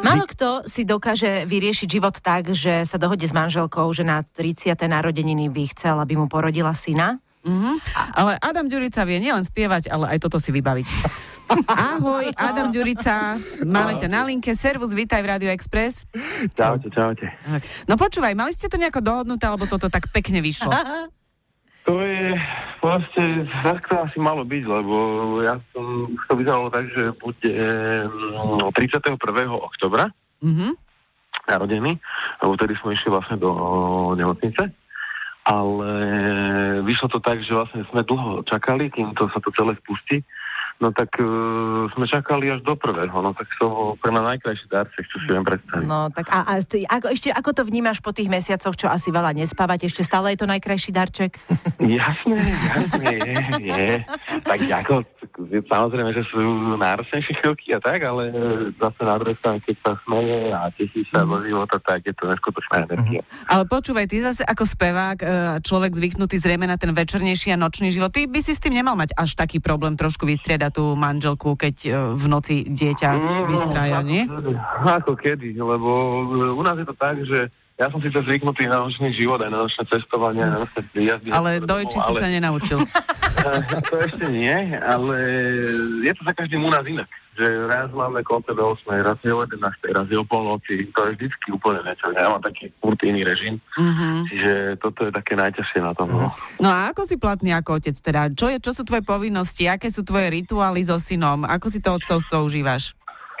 [0.00, 4.72] Málo kto si dokáže vyriešiť život tak, že sa dohodne s manželkou, že na 30.
[4.80, 7.20] narodeniny by chcel, aby mu porodila syna.
[7.44, 7.74] Mm-hmm.
[8.16, 10.88] Ale Adam Ďurica vie nielen spievať, ale aj toto si vybaviť.
[11.68, 14.56] Ahoj, Adam Ďurica, máme ťa na linke.
[14.56, 16.08] Servus, vítaj v Radio Express.
[16.56, 17.28] Čaute, čaute.
[17.84, 20.72] No počúvaj, mali ste to nejako dohodnuté, alebo toto tak pekne vyšlo?
[21.84, 22.40] To je
[22.82, 24.94] proste, tak to asi malo byť, lebo
[25.46, 27.54] ja som, to vyzeralo tak, že bude
[28.10, 29.14] mm, 31.
[29.54, 30.10] oktobra
[30.42, 30.74] Mm-hmm.
[31.46, 32.02] narodený,
[32.42, 33.50] lebo vtedy sme išli vlastne do
[34.18, 34.74] nemocnice.
[35.46, 35.90] Ale
[36.82, 40.26] vyšlo to tak, že vlastne sme dlho čakali, kým to sa to celé spustí.
[40.82, 44.66] No tak uh, sme čakali až do prvého, no tak to bol pre mňa najkrajší
[44.66, 45.86] darček, čo si viem predstaviť.
[45.86, 49.14] No tak a, a ty, ako, ešte ako to vnímaš po tých mesiacoch, čo asi
[49.14, 51.38] veľa nespávať, ešte stále je to najkrajší darček?
[51.78, 53.90] Jasné, jasné, je, je.
[54.42, 55.06] Tak ako,
[55.66, 56.38] samozrejme, že sú
[56.76, 58.30] náročnejšie chvíľky a tak, ale
[58.76, 62.28] zase na druhej strane, keď sa smeje a teší sa do života, tak je to
[62.28, 63.22] neskutočná energia.
[63.48, 65.26] Ale počúvaj, ty zase ako spevák, e,
[65.60, 68.94] človek zvyknutý zrejme na ten večernejší a nočný život, ty by si s tým nemal
[68.94, 74.00] mať až taký problém trošku vystriedať tú manželku, keď e, v noci dieťa Mm, vystrája,
[74.00, 74.22] ako nie?
[74.24, 77.48] kedy, Ako kedy, lebo e, u nás je to tak, že
[77.80, 81.28] ja som síce zvyknutý na nočný život, aj na nočné cestovanie, aj na nočné príjazdy.
[81.32, 81.50] Ale
[81.88, 82.78] si ale- sa nenaučil.
[83.88, 85.16] To ešte nie, ale
[86.00, 87.08] je to za každým u nás inak.
[87.32, 89.56] Že raz máme koncert o 8, raz je o 11,
[89.88, 90.84] raz je o polnoci.
[90.92, 92.12] To je vždycky úplne niečo.
[92.12, 94.08] Ja mám taký furt iný režim, Mhm.
[94.28, 96.12] čiže toto je také najťažšie na tom.
[96.12, 96.28] No.
[96.60, 98.28] No a ako si platný ako otec teda?
[98.30, 99.64] Čo, je, čo sú tvoje povinnosti?
[99.64, 101.42] Aké sú tvoje rituály so synom?
[101.42, 102.92] Ako si to otcovstvo užívaš?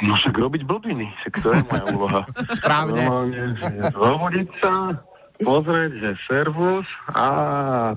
[0.02, 2.20] no však robiť blbiny, však to je moja úloha.
[2.58, 3.06] Správne.
[3.06, 4.98] Normálne, že zobudiť sa,
[5.44, 7.26] pozrieť, že servus a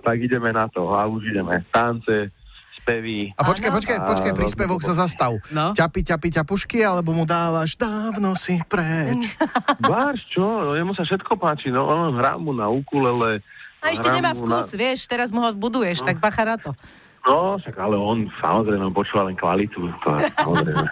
[0.01, 0.91] tak ideme na to.
[0.91, 1.63] A už ideme.
[1.71, 2.33] Tance,
[2.85, 3.33] spevy.
[3.33, 5.33] A počkaj, počkaj, počkaj, príspevok sa zastav.
[5.49, 5.73] No.
[5.73, 9.33] Ťapi, ťapi, ťapušky, alebo mu dávaš dávno si preč.
[9.81, 10.45] Báš, čo?
[10.45, 11.73] No, jemu sa všetko páči.
[11.73, 13.41] No, on hrá mu na ukulele.
[13.81, 16.73] A ešte nemá vkus, vieš, teraz mu ho buduješ, tak bacha na to.
[17.25, 19.81] No, však ale on samozrejme počúva len kvalitu.
[20.05, 20.85] To je samozrejme.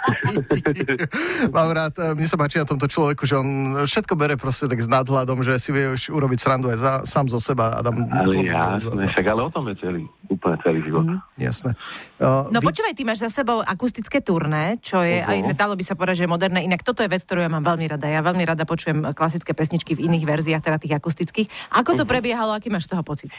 [1.56, 3.50] Mám rád, e, mne sa páči na tomto človeku, že on
[3.86, 7.30] všetko bere proste tak s nadhľadom, že si vie už urobiť srandu aj za, sám
[7.30, 11.06] zo seba a dám ale jasné, však ale o tom je celý, úplne celý život.
[11.38, 11.78] Jasné.
[12.18, 15.30] Uh, No počúvaj, ty máš za sebou akustické turné, čo je, Mhm.
[15.30, 16.66] aj dalo by sa povedať, že je moderné.
[16.66, 18.10] Inak toto je vec, ktorú ja mám veľmi rada.
[18.10, 21.48] Ja veľmi rada počujem klasické pesničky v iných verziách, teda tých akustických.
[21.78, 23.30] Ako to prebiehalo, aký máš z toho pocit?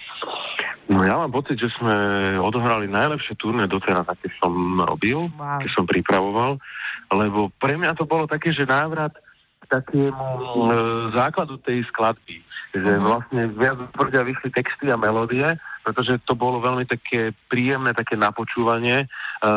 [0.84, 1.95] No ja mám pocit, že sme
[2.39, 5.56] odohrali najlepšie turné doteraz, aké som robil, Wow.
[5.56, 6.61] aké som pripravoval,
[7.09, 9.17] lebo pre mňa to bolo také, že návrat
[9.61, 10.77] k takému e,
[11.17, 12.37] základu tej skladby.
[12.75, 13.05] Že Mhm.
[13.06, 15.47] vlastne viac tvrdia vyšli texty a melódie,
[15.81, 19.09] pretože to bolo veľmi také príjemné, také napočúvanie.
[19.41, 19.50] E,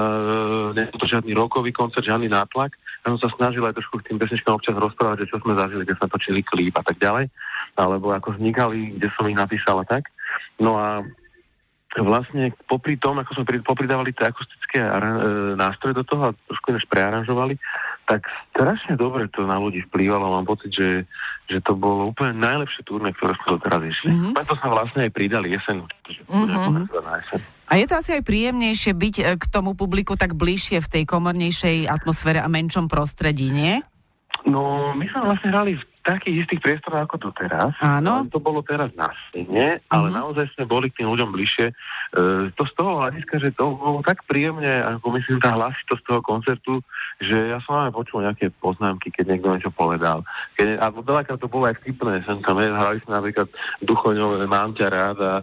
[0.72, 2.72] nebol to žiadny rokový koncert, žiadny nátlak.
[3.04, 5.84] Ja som sa snažil aj trošku k tým pesničkám občas rozprávať, že čo sme zažili,
[5.84, 7.28] keď sme točili klip a tak ďalej,
[7.76, 10.08] alebo ako vznikali, kde som ich napísal a tak.
[10.58, 11.06] No a
[11.96, 14.92] vlastne popri tom, ako sme pri, popridávali tie akustické e,
[15.58, 17.58] nástroje do toho a trošku než prearanžovali,
[18.06, 20.38] tak strašne dobre to na ľudí vplývalo.
[20.38, 20.90] Mám pocit, že,
[21.50, 24.10] že to bolo úplne najlepšie turné, ktoré sme doteraz išli.
[24.12, 24.18] Mhm.
[24.18, 24.36] Mm-hmm.
[24.36, 25.76] Preto sme vlastne aj pridali jeseň.
[26.30, 26.46] Mhm.
[26.54, 26.86] mm-hmm.
[27.68, 31.04] A je to asi aj príjemnejšie byť e, k tomu publiku tak bližšie v tej
[31.08, 33.82] komornejšej atmosfére a menšom prostredí, nie?
[34.48, 37.76] No, my sme vlastne hrali v takých istých priestoroch ako to teraz.
[37.84, 38.24] Áno.
[38.24, 40.16] Ale To bolo teraz na scéne, ale Mhm.
[40.16, 41.68] naozaj sme boli k tým ľuďom bližšie.
[41.68, 41.74] E,
[42.56, 46.74] to z toho hľadiska, že to bolo tak príjemne, ako myslím, tá hlasitosť toho koncertu,
[47.20, 50.24] že ja som aj počul nejaké poznámky, keď niekto niečo povedal.
[50.56, 53.52] Keď, a veľakrát to bolo aj vtipné, sem tam, hrali sme napríklad
[53.84, 55.34] Duchoňové, mám ťa rád a,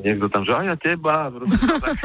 [0.00, 1.96] niekto tam, že aj ja teba, a proste to tak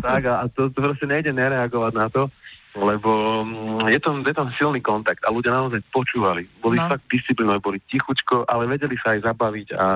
[0.08, 2.30] tak a, a to, to proste nejde nereagovať na to
[2.72, 6.48] lebo mm, je tam, je tam silný kontakt a ľudia naozaj počúvali.
[6.60, 6.88] Boli No.
[6.88, 6.92] no.
[6.96, 9.86] fakt disciplinovaní, boli tichučko, ale vedeli sa aj zabaviť a,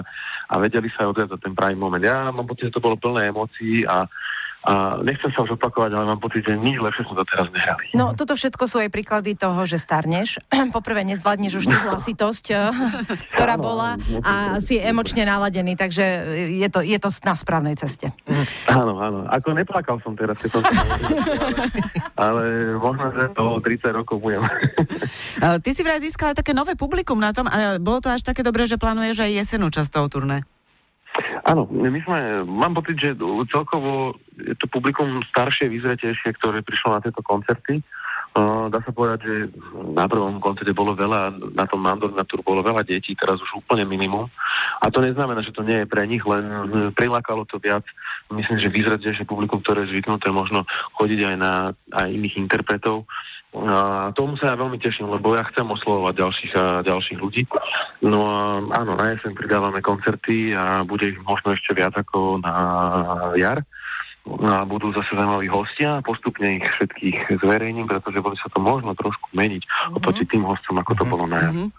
[0.53, 2.03] a vedeli sa aj odviazať ten pravý moment.
[2.03, 4.05] Ja mám pocit, že to bolo plné emócií a,
[4.67, 7.87] a nechcem sa už opakovať, ale mám pocit, že nič lepšie sme doteraz nehrali.
[7.97, 10.43] No, toto všetko sú aj príklady toho, že starneš.
[10.77, 12.61] Poprvé nezvládneš už tú hlasitosť, eh,
[13.35, 16.05] ktorá bola a si emočne naladený, takže
[16.61, 18.13] je to, je to na správnej ceste.
[18.69, 19.25] Áno, áno.
[19.33, 20.73] Ako neplakal som teraz, keď som to
[22.17, 24.43] ale, možno, že to o 30 rokov budem.
[25.37, 28.41] E, Ty si vraj získala také nové publikum na tom, ale bolo to až také
[28.41, 30.49] dobré, že plánuješ aj jesenú časť toho turné.
[31.45, 33.13] Áno, my sme, mám pocit, že
[33.53, 37.85] celkovo je to publikum staršie, vyzretejšie, ktoré prišlo na tieto koncerty,
[38.69, 39.35] dá sa povedať, že
[39.97, 43.89] na prvom koncerte bolo veľa, na tom Mandor na bolo veľa detí, teraz už úplne
[43.89, 44.29] minimum.
[44.85, 46.45] A to neznamená, že to nie je pre nich, len
[46.93, 47.83] prilákalo to viac,
[48.29, 50.69] myslím, že vyzradejšie publikum, ktoré je zvyknuté možno
[51.01, 51.53] chodiť aj na
[51.97, 53.09] aj iných interpretov.
[53.57, 57.49] A tomu sa ja veľmi teším, lebo ja chcem oslovovať ďalších a ďalších ľudí.
[58.05, 62.53] No a áno, na jeseň pridávame koncerty a bude ich možno ešte viac ako na
[63.41, 63.65] jar
[64.27, 66.03] a budú zase zaujímaví hostia.
[66.03, 69.97] Postupne ich všetkých zverejním, pretože bude sa to možno trošku meniť mm-hmm.
[70.03, 71.13] oproti tým hostom, ako to mm-hmm.
[71.15, 71.53] bolo na jar.
[71.55, 71.71] Mm-hmm.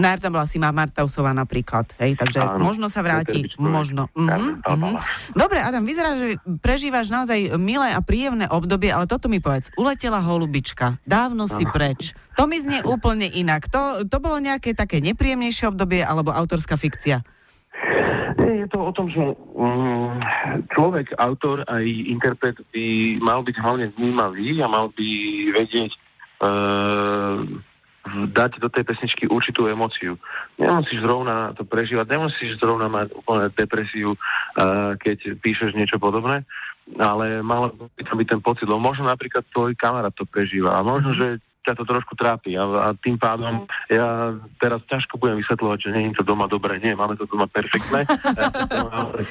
[0.00, 4.08] Na jar tam bola Sima Martausová napríklad, hej, takže Áno, možno sa vráti, možno.
[4.16, 4.64] Mm-hmm.
[4.64, 4.94] Mm-hmm.
[5.36, 9.68] Dobre, Adam, vyzerá, že prežívaš naozaj milé a príjemné obdobie, ale toto mi povedz.
[9.76, 11.72] Uletela holubička, dávno si Áno.
[11.76, 12.16] preč.
[12.40, 13.68] To mi znie úplne inak.
[13.68, 17.20] To, to bolo nejaké také nepríjemnejšie obdobie alebo autorská fikcia?
[18.50, 19.22] Je to o tom, že
[19.54, 20.18] um,
[20.74, 25.08] človek, autor aj interpret by mal byť hlavne vnímavý a mal by
[25.54, 25.92] vedieť
[26.42, 27.46] uh,
[28.10, 30.18] dať do tej pesničky určitú emociu.
[30.58, 36.42] Nemusíš zrovna to prežívať, nemusíš zrovna mať úplne depresiu, uh, keď píšeš niečo podobné,
[36.98, 40.82] ale mal by tam byť ten pocit, lebo možno napríklad tvoj kamarát to prežíva a
[40.82, 41.18] možno, mhm.
[41.18, 41.26] že
[41.60, 46.14] ťa to trošku trápi a, a tým pádom ja teraz ťažko budem vysvetľovať, že nie
[46.14, 46.78] je to doma dobre.
[46.78, 48.06] Nie, máme to doma perfektné.
[48.40, 49.24] Ja to naozaj,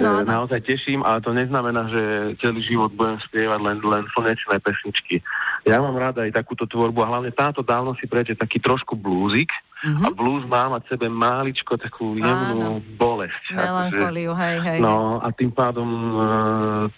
[0.00, 0.24] no, no.
[0.24, 2.02] naozaj teším, ale to neznamená, že
[2.40, 5.20] celý život budem spievať len, len slnečné pesničky.
[5.68, 9.52] Ja mám rada aj takúto tvorbu a hlavne táto dávno si prejde taký trošku blúzik,
[9.76, 10.08] Mm-hmm.
[10.08, 12.96] A blues má mať sebe máličko takú jemnú Áno.
[12.96, 13.44] bolesť.
[13.52, 14.78] Melancholiu, hej, hej.
[14.80, 15.84] No a tým pádom
[16.16, 16.88] uh,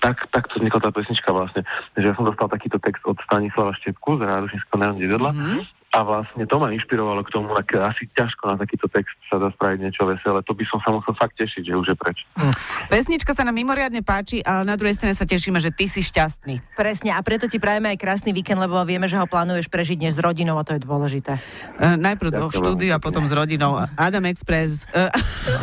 [0.00, 1.60] tak, takto vznikla tá pesnička vlastne.
[1.92, 5.32] Že ja som dostal takýto text od Stanislava Štepku z Rádušinského národného divadla.
[5.36, 9.36] Mm-hmm a vlastne to ma inšpirovalo k tomu, tak asi ťažko na takýto text sa
[9.36, 10.40] dá spraviť niečo veselé.
[10.40, 12.18] To by som sa musel fakt tešiť, že už je preč.
[12.40, 12.52] Hm.
[12.88, 16.64] Pesnička sa nám mimoriadne páči, ale na druhej strane sa tešíme, že ty si šťastný.
[16.80, 20.16] Presne, a preto ti prajeme aj krásny víkend, lebo vieme, že ho plánuješ prežiť dnes
[20.16, 21.36] s rodinou a to je dôležité.
[21.76, 23.76] Uh, najprv Ďakujem v štúdiu a potom s rodinou.
[24.00, 24.88] Adam Express.
[24.96, 25.12] Uh,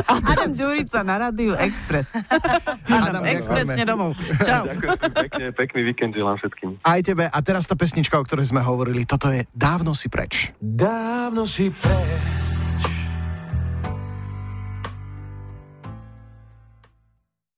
[0.30, 2.14] Adam Ďurica na rádiu Express.
[2.86, 4.14] Adam, Adam Express domov.
[4.46, 4.70] Čau.
[4.70, 6.70] Ďakujem pekne, pekný víkend želám všetkým.
[6.86, 7.26] Aj tebe.
[7.26, 10.52] A teraz tá pesnička, o ktorej sme hovorili, toto je Dávno si pre preč.
[10.60, 12.49] Dávno si preč